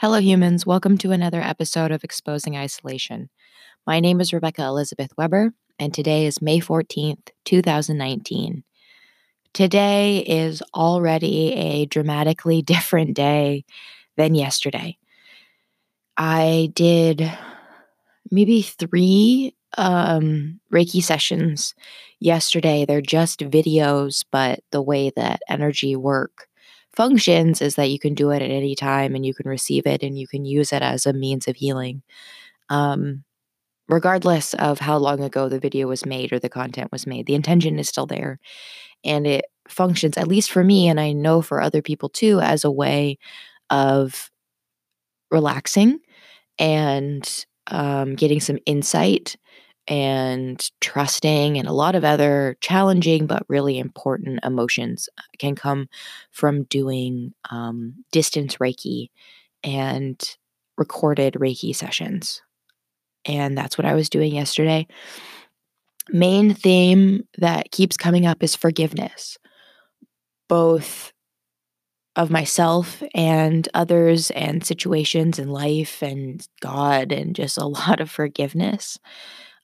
[0.00, 0.64] Hello, humans.
[0.64, 3.30] Welcome to another episode of Exposing Isolation.
[3.84, 8.62] My name is Rebecca Elizabeth Weber, and today is May 14th, 2019.
[9.52, 13.64] Today is already a dramatically different day
[14.16, 14.96] than yesterday.
[16.16, 17.28] I did
[18.30, 21.74] maybe three um, Reiki sessions
[22.20, 22.84] yesterday.
[22.86, 26.46] They're just videos, but the way that energy work
[26.94, 30.02] functions is that you can do it at any time and you can receive it
[30.02, 32.02] and you can use it as a means of healing.
[32.70, 33.24] Um,
[33.88, 37.34] regardless of how long ago the video was made or the content was made, the
[37.34, 38.38] intention is still there.
[39.04, 42.64] And it functions, at least for me, and I know for other people too, as
[42.64, 43.18] a way
[43.70, 44.30] of
[45.30, 46.00] relaxing
[46.58, 49.36] and um, getting some insight
[49.88, 55.88] and trusting and a lot of other challenging but really important emotions can come
[56.30, 59.08] from doing um, distance Reiki
[59.64, 60.36] and
[60.76, 62.42] recorded Reiki sessions.
[63.24, 64.86] And that's what I was doing yesterday.
[66.10, 69.38] Main theme that keeps coming up is forgiveness,
[70.48, 71.12] both
[72.16, 78.10] of myself and others and situations in life and God and just a lot of
[78.10, 78.98] forgiveness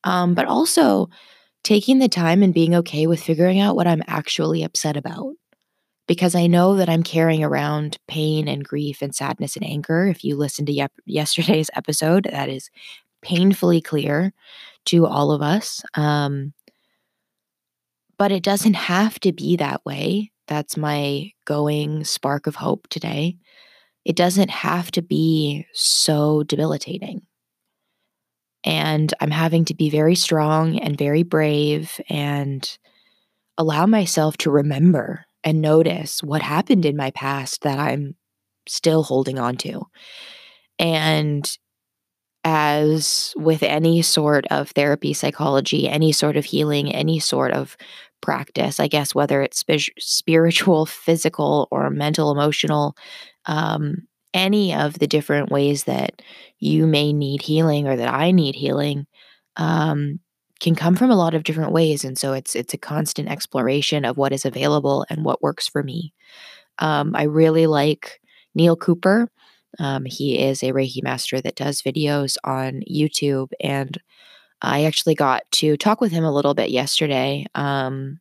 [0.04, 1.08] um, but also
[1.64, 5.34] taking the time and being okay with figuring out what I'm actually upset about.
[6.06, 10.06] Because I know that I'm carrying around pain and grief and sadness and anger.
[10.06, 12.70] If you listen to ye- yesterday's episode, that is
[13.22, 14.34] painfully clear
[14.86, 15.82] to all of us.
[15.94, 16.52] Um,
[18.18, 20.30] but it doesn't have to be that way.
[20.46, 23.38] That's my going spark of hope today.
[24.04, 27.22] It doesn't have to be so debilitating.
[28.64, 32.78] And I'm having to be very strong and very brave and
[33.58, 38.16] allow myself to remember and notice what happened in my past that I'm
[38.66, 39.82] still holding on to.
[40.78, 41.56] And
[42.44, 47.76] as with any sort of therapy, psychology, any sort of healing, any sort of
[48.20, 49.64] practice, I guess, whether it's
[49.98, 52.96] spiritual, physical, or mental, emotional,
[53.46, 56.22] um, any of the different ways that
[56.58, 59.06] you may need healing or that I need healing
[59.56, 60.20] um,
[60.60, 64.04] can come from a lot of different ways, and so it's it's a constant exploration
[64.04, 66.12] of what is available and what works for me.
[66.78, 68.20] Um, I really like
[68.54, 69.28] Neil Cooper.
[69.78, 73.98] Um, he is a Reiki master that does videos on YouTube, and
[74.62, 77.46] I actually got to talk with him a little bit yesterday.
[77.54, 78.20] Um,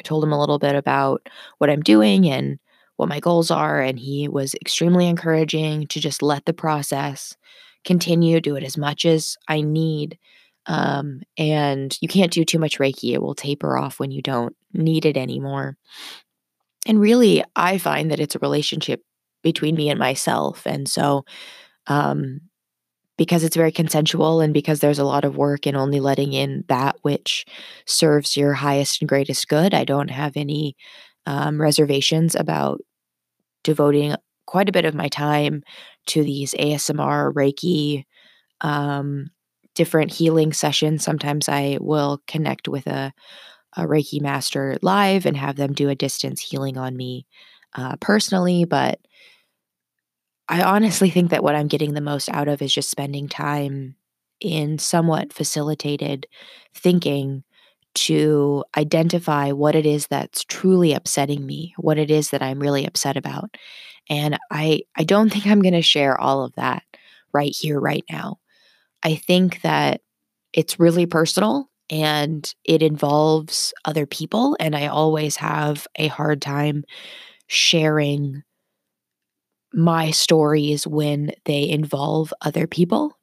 [0.00, 2.58] I told him a little bit about what I'm doing and
[2.96, 3.80] what my goals are.
[3.80, 7.36] And he was extremely encouraging to just let the process
[7.84, 10.18] continue, do it as much as I need.
[10.66, 14.56] Um, and you can't do too much Reiki, it will taper off when you don't
[14.72, 15.76] need it anymore.
[16.86, 19.02] And really, I find that it's a relationship
[19.42, 20.66] between me and myself.
[20.66, 21.24] And so,
[21.86, 22.40] um,
[23.16, 26.64] because it's very consensual and because there's a lot of work in only letting in
[26.68, 27.46] that which
[27.86, 30.76] serves your highest and greatest good, I don't have any
[31.26, 32.80] um, reservations about
[33.66, 34.14] devoting
[34.46, 35.62] quite a bit of my time
[36.06, 38.04] to these ASMR, Reiki,
[38.60, 39.30] um,
[39.74, 41.02] different healing sessions.
[41.02, 43.12] Sometimes I will connect with a,
[43.76, 47.26] a, Reiki master live and have them do a distance healing on me
[47.74, 48.64] uh, personally.
[48.64, 49.00] But
[50.48, 53.96] I honestly think that what I'm getting the most out of is just spending time
[54.40, 56.26] in somewhat facilitated
[56.72, 57.42] thinking
[57.96, 62.86] to identify what it is that's truly upsetting me, what it is that I'm really
[62.86, 63.56] upset about.
[64.08, 66.82] And I I don't think I'm going to share all of that
[67.32, 68.38] right here right now.
[69.02, 70.02] I think that
[70.52, 76.84] it's really personal and it involves other people and I always have a hard time
[77.46, 78.42] sharing
[79.72, 83.16] my stories when they involve other people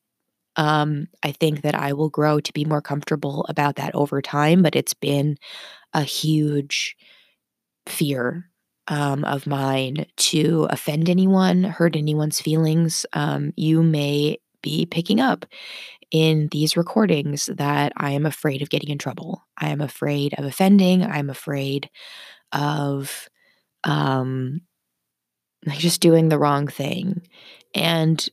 [0.55, 4.61] um, I think that I will grow to be more comfortable about that over time,
[4.61, 5.37] but it's been
[5.93, 6.95] a huge
[7.87, 8.49] fear
[8.87, 13.05] um, of mine to offend anyone, hurt anyone's feelings.
[13.13, 15.45] Um, you may be picking up
[16.11, 19.43] in these recordings that I am afraid of getting in trouble.
[19.57, 21.03] I am afraid of offending.
[21.03, 21.89] I'm afraid
[22.51, 23.27] of
[23.83, 24.61] um,
[25.69, 27.21] just doing the wrong thing.
[27.73, 28.27] And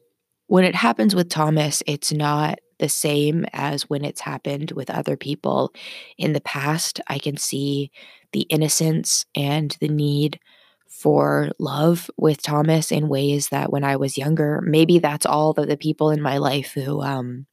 [0.51, 5.17] when it happens with Thomas, it's not the same as when it's happened with other
[5.17, 5.73] people
[6.19, 7.01] in the past.
[7.07, 7.93] I can see
[8.33, 10.41] the innocence and the need
[10.89, 15.69] for love with Thomas in ways that when I was younger, maybe that's all that
[15.69, 17.47] the people in my life who um,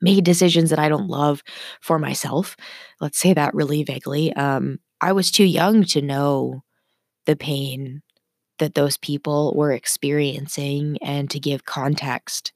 [0.00, 1.42] made decisions that I don't love
[1.80, 2.56] for myself.
[3.00, 4.32] Let's say that really vaguely.
[4.34, 6.62] Um, I was too young to know
[7.26, 8.02] the pain
[8.64, 12.50] that those people were experiencing and to give context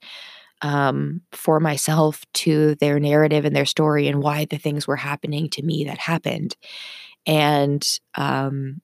[0.63, 5.49] um, for myself to their narrative and their story and why the things were happening
[5.51, 6.57] to me that happened.
[7.27, 8.81] And um,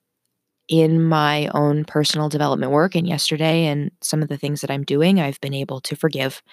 [0.69, 4.83] in my own personal development work and yesterday and some of the things that I'm
[4.83, 6.43] doing, I've been able to forgive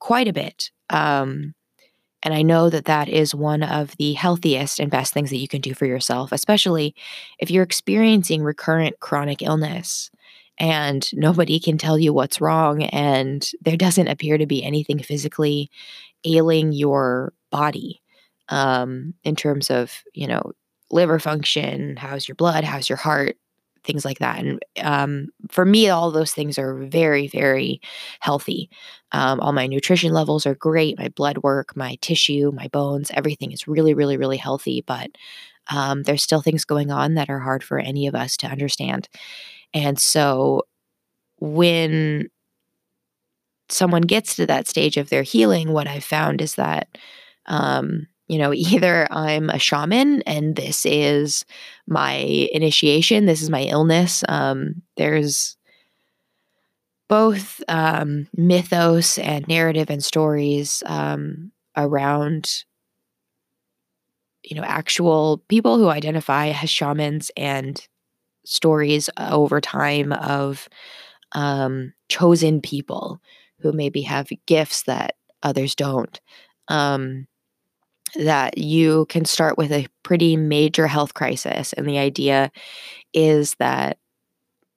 [0.00, 0.72] quite a bit.
[0.90, 1.54] Um,
[2.22, 5.48] and I know that that is one of the healthiest and best things that you
[5.48, 6.94] can do for yourself, especially
[7.38, 10.10] if you're experiencing recurrent chronic illness
[10.58, 15.70] and nobody can tell you what's wrong and there doesn't appear to be anything physically
[16.24, 18.02] ailing your body
[18.48, 20.52] um, in terms of, you know,
[20.90, 23.36] liver function, how's your blood, how's your heart,
[23.88, 24.38] things like that.
[24.38, 27.80] And um, for me, all those things are very, very
[28.20, 28.70] healthy.
[29.12, 30.98] Um, all my nutrition levels are great.
[30.98, 34.84] My blood work, my tissue, my bones, everything is really, really, really healthy.
[34.86, 35.10] But
[35.68, 39.08] um, there's still things going on that are hard for any of us to understand.
[39.74, 40.62] And so
[41.40, 42.28] when
[43.68, 46.88] someone gets to that stage of their healing, what I've found is that
[47.46, 51.44] um, you know, either I'm a shaman and this is
[51.86, 52.14] my
[52.52, 54.22] initiation, this is my illness.
[54.28, 55.56] Um, there's
[57.08, 62.64] both um, mythos and narrative and stories um, around,
[64.42, 67.86] you know, actual people who identify as shamans and
[68.44, 70.68] stories over time of
[71.32, 73.20] um, chosen people
[73.60, 76.20] who maybe have gifts that others don't.
[76.68, 77.26] Um,
[78.16, 81.72] that you can start with a pretty major health crisis.
[81.72, 82.50] And the idea
[83.12, 83.98] is that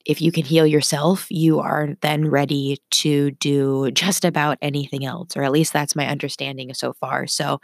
[0.06, 5.38] if you can heal yourself, you are then ready to do just about anything else,
[5.38, 7.28] or at least that's my understanding so far.
[7.28, 7.62] So,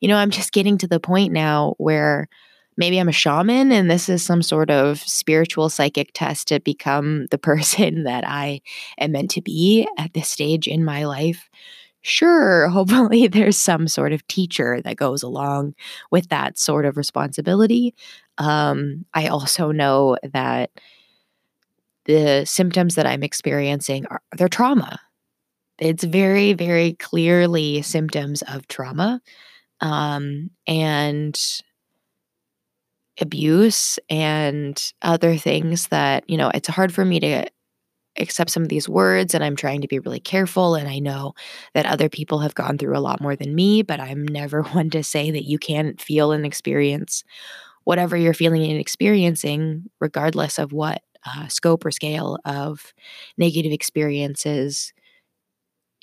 [0.00, 2.28] you know, I'm just getting to the point now where
[2.76, 7.26] maybe I'm a shaman and this is some sort of spiritual psychic test to become
[7.30, 8.60] the person that I
[8.98, 11.50] am meant to be at this stage in my life
[12.02, 15.74] sure, hopefully there's some sort of teacher that goes along
[16.10, 17.94] with that sort of responsibility.
[18.38, 20.70] Um, I also know that
[22.04, 24.98] the symptoms that I'm experiencing are they're trauma.
[25.78, 29.20] It's very, very clearly symptoms of trauma
[29.80, 31.38] um, and
[33.20, 37.46] abuse and other things that, you know, it's hard for me to
[38.18, 40.74] accept some of these words and I'm trying to be really careful.
[40.74, 41.34] And I know
[41.74, 44.90] that other people have gone through a lot more than me, but I'm never one
[44.90, 47.24] to say that you can't feel and experience
[47.84, 52.92] whatever you're feeling and experiencing, regardless of what uh, scope or scale of
[53.38, 54.92] negative experiences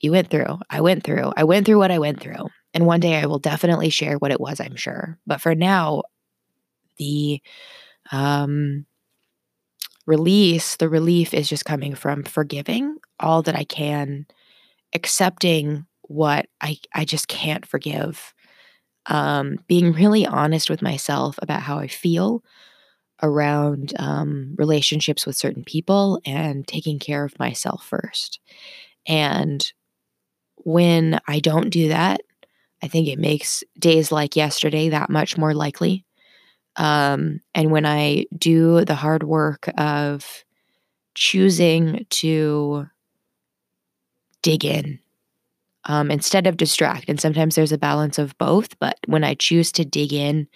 [0.01, 0.59] you went through.
[0.69, 1.31] I went through.
[1.35, 2.47] I went through what I went through.
[2.73, 5.17] And one day I will definitely share what it was, I'm sure.
[5.25, 6.03] But for now,
[6.97, 7.41] the
[8.11, 8.85] um
[10.09, 14.25] release, the relief is just coming from forgiving all that I can,
[14.93, 18.33] accepting what I, I just can't forgive,
[19.05, 22.43] um, being really honest with myself about how I feel
[23.21, 28.39] around um, relationships with certain people and taking care of myself first.
[29.05, 29.71] And
[30.55, 32.21] when I don't do that,
[32.81, 36.03] I think it makes days like yesterday that much more likely
[36.75, 40.43] um, and when I do the hard work of
[41.15, 42.87] choosing to
[44.41, 44.99] dig in
[45.85, 49.71] um, instead of distract, and sometimes there's a balance of both, but when I choose
[49.73, 50.47] to dig in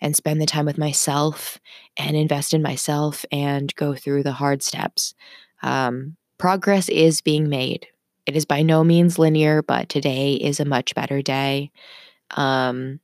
[0.00, 1.58] and spend the time with myself
[1.96, 5.14] and invest in myself and go through the hard steps,
[5.62, 7.86] um, progress is being made.
[8.26, 11.70] It is by no means linear, but today is a much better day.
[12.32, 13.00] Um,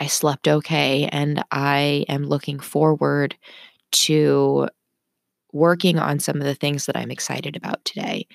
[0.00, 3.36] I slept okay, and I am looking forward
[3.92, 4.68] to
[5.52, 8.26] working on some of the things that I'm excited about today.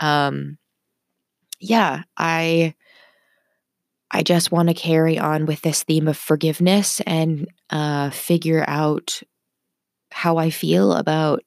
[0.00, 0.58] Um,
[1.60, 2.74] yeah, I
[4.10, 9.22] I just want to carry on with this theme of forgiveness and uh, figure out
[10.12, 11.42] how I feel about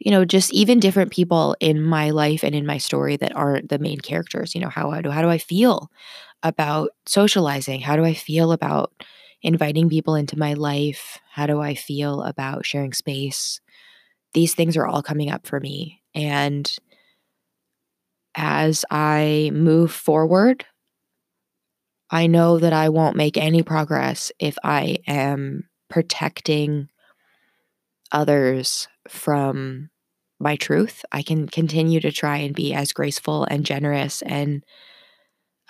[0.00, 3.70] you know just even different people in my life and in my story that aren't
[3.70, 4.54] the main characters.
[4.54, 5.90] You know how do how do I feel
[6.42, 7.80] about socializing?
[7.80, 8.92] How do I feel about
[9.42, 11.18] inviting people into my life?
[11.32, 13.60] How do I feel about sharing space?
[14.34, 16.02] These things are all coming up for me.
[16.14, 16.70] And
[18.34, 20.64] as I move forward,
[22.10, 26.88] I know that I won't make any progress if I am protecting
[28.12, 29.90] others from
[30.38, 31.04] my truth.
[31.12, 34.62] I can continue to try and be as graceful and generous and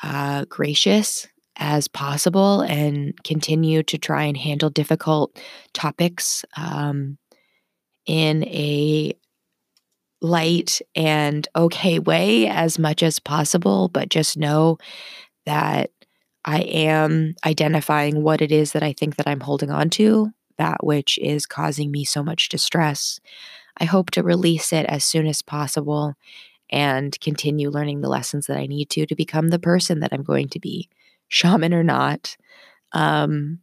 [0.02, 1.26] uh, gracious
[1.56, 5.38] as possible and continue to try and handle difficult
[5.72, 7.16] topics um,
[8.06, 9.16] in a
[10.20, 14.78] light and okay way as much as possible, but just know
[15.46, 15.90] that
[16.44, 20.84] I am identifying what it is that I think that I'm holding on to, that
[20.84, 23.20] which is causing me so much distress.
[23.78, 26.14] I hope to release it as soon as possible
[26.70, 30.22] and continue learning the lessons that I need to to become the person that I'm
[30.22, 30.88] going to be,
[31.28, 32.36] shaman or not.
[32.92, 33.60] Um,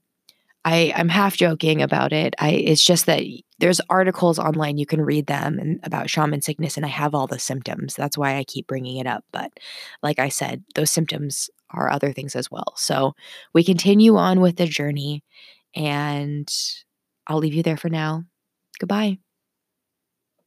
[0.65, 2.36] I, I'm half joking about it.
[2.39, 3.24] I it's just that
[3.60, 7.27] there's articles online you can read them and about shaman sickness, and I have all
[7.27, 7.95] the symptoms.
[7.95, 9.25] That's why I keep bringing it up.
[9.31, 9.51] But
[10.01, 12.74] like I said, those symptoms are other things as well.
[12.77, 13.13] So
[13.53, 15.24] we continue on with the journey,
[15.75, 16.48] and
[17.27, 18.24] I'll leave you there for now.
[18.79, 19.23] Goodbye.